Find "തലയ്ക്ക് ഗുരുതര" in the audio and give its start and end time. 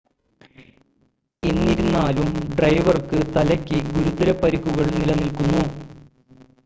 3.35-4.31